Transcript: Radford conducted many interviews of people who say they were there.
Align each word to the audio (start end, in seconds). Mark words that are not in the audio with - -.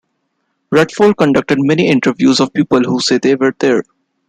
Radford 0.71 1.15
conducted 1.15 1.59
many 1.59 1.87
interviews 1.87 2.39
of 2.39 2.51
people 2.51 2.79
who 2.79 2.99
say 2.99 3.19
they 3.19 3.35
were 3.35 3.53
there. 3.59 3.83